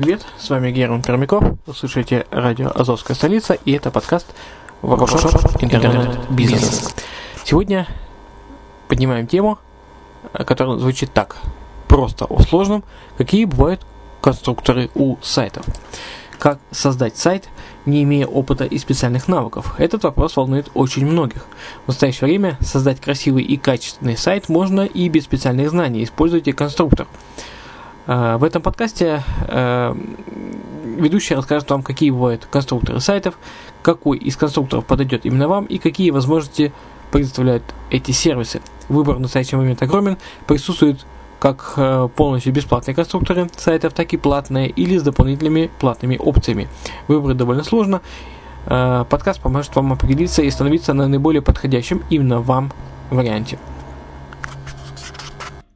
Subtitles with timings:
[0.00, 4.28] привет, с вами Герман Пермяков, вы слушаете радио «Азовская столица» и это подкаст
[4.80, 6.94] «Воркшоп интернет-бизнес».
[7.44, 7.86] Сегодня
[8.88, 9.58] поднимаем тему,
[10.32, 11.36] которая звучит так.
[11.86, 12.82] Просто о сложном,
[13.18, 13.82] какие бывают
[14.22, 15.66] конструкторы у сайтов.
[16.38, 17.50] Как создать сайт,
[17.84, 19.74] не имея опыта и специальных навыков?
[19.76, 21.44] Этот вопрос волнует очень многих.
[21.84, 26.04] В настоящее время создать красивый и качественный сайт можно и без специальных знаний.
[26.04, 27.06] Используйте конструктор.
[27.06, 27.50] Э,
[28.06, 29.94] в этом подкасте э,
[30.84, 33.38] ведущий расскажет вам, какие бывают конструкторы сайтов,
[33.82, 36.72] какой из конструкторов подойдет именно вам и какие возможности
[37.12, 38.62] предоставляют эти сервисы.
[38.88, 40.16] Выбор в настоящий момент огромен,
[40.46, 41.04] присутствуют
[41.38, 46.68] как э, полностью бесплатные конструкторы сайтов, так и платные или с дополнительными платными опциями.
[47.08, 48.00] Выбрать довольно сложно.
[48.66, 52.70] Подкаст поможет вам определиться и становиться на наиболее подходящем именно вам
[53.08, 53.58] варианте.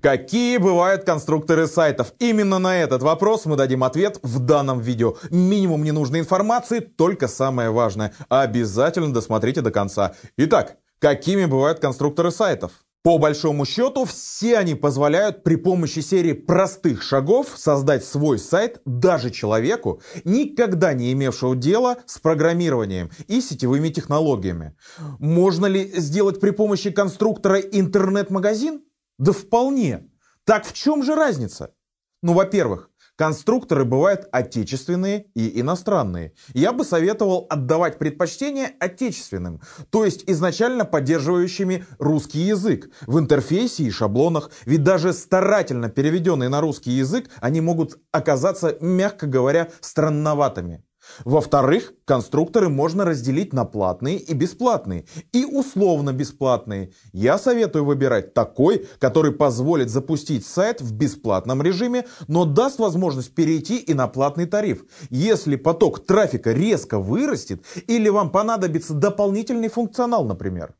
[0.05, 2.13] Какие бывают конструкторы сайтов?
[2.19, 5.17] Именно на этот вопрос мы дадим ответ в данном видео.
[5.31, 8.13] Минимум ненужной информации, только самое важное.
[8.29, 10.15] Обязательно досмотрите до конца.
[10.37, 12.73] Итак, какими бывают конструкторы сайтов?
[13.03, 19.31] По большому счету, все они позволяют при помощи серии простых шагов создать свой сайт даже
[19.31, 24.77] человеку, никогда не имевшего дела с программированием и сетевыми технологиями.
[25.19, 28.83] Можно ли сделать при помощи конструктора интернет-магазин?
[29.19, 30.09] Да вполне.
[30.45, 31.75] Так в чем же разница?
[32.23, 36.33] Ну, во-первых, Конструкторы бывают отечественные и иностранные.
[36.53, 43.91] Я бы советовал отдавать предпочтение отечественным, то есть изначально поддерживающими русский язык в интерфейсе и
[43.91, 50.83] шаблонах, ведь даже старательно переведенные на русский язык они могут оказаться, мягко говоря, странноватыми.
[51.25, 56.93] Во-вторых, конструкторы можно разделить на платные и бесплатные, и условно бесплатные.
[57.13, 63.79] Я советую выбирать такой, который позволит запустить сайт в бесплатном режиме, но даст возможность перейти
[63.79, 64.85] и на платный тариф.
[65.11, 70.75] Если поток трафика резко вырастет или вам понадобится дополнительный функционал, например.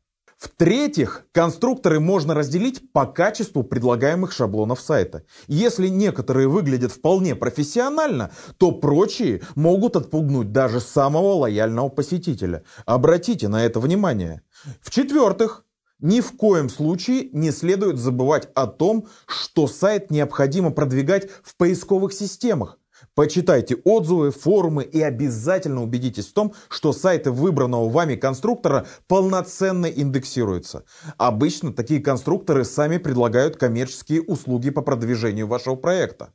[0.45, 5.23] В-третьих, конструкторы можно разделить по качеству предлагаемых шаблонов сайта.
[5.47, 12.63] Если некоторые выглядят вполне профессионально, то прочие могут отпугнуть даже самого лояльного посетителя.
[12.85, 14.43] Обратите на это внимание.
[14.81, 15.65] В-четвертых,
[15.99, 22.13] ни в коем случае не следует забывать о том, что сайт необходимо продвигать в поисковых
[22.13, 22.77] системах.
[23.13, 30.83] Почитайте отзывы, форумы и обязательно убедитесь в том, что сайты выбранного вами конструктора полноценно индексируются.
[31.17, 36.33] Обычно такие конструкторы сами предлагают коммерческие услуги по продвижению вашего проекта.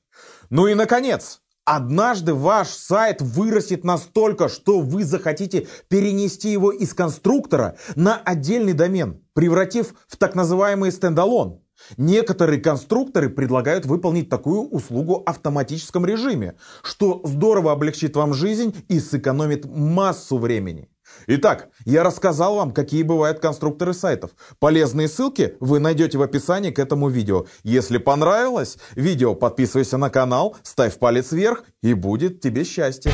[0.50, 7.76] Ну и наконец, Однажды ваш сайт вырастет настолько, что вы захотите перенести его из конструктора
[7.94, 11.60] на отдельный домен, превратив в так называемый стендалон.
[11.96, 19.00] Некоторые конструкторы предлагают выполнить такую услугу в автоматическом режиме, что здорово облегчит вам жизнь и
[19.00, 20.88] сэкономит массу времени.
[21.26, 24.30] Итак, я рассказал вам, какие бывают конструкторы сайтов.
[24.58, 27.46] Полезные ссылки вы найдете в описании к этому видео.
[27.62, 33.12] Если понравилось видео, подписывайся на канал, ставь палец вверх и будет тебе счастье.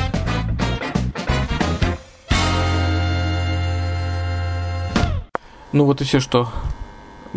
[5.73, 6.47] Ну вот и все, что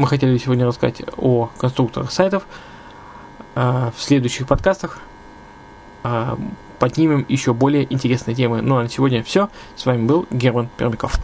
[0.01, 2.47] мы хотели сегодня рассказать о конструкторах сайтов.
[3.55, 5.01] А, в следующих подкастах
[6.03, 6.39] а,
[6.79, 8.63] поднимем еще более интересные темы.
[8.63, 9.51] Ну а на сегодня все.
[9.77, 11.21] С вами был Герман Пермяков.